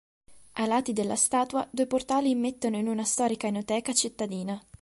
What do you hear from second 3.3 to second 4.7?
enoteca cittadina.